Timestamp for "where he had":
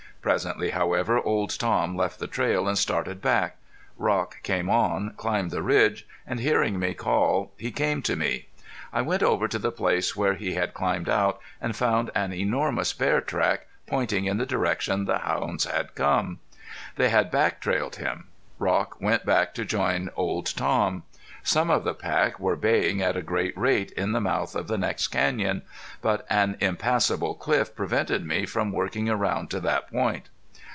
10.15-10.75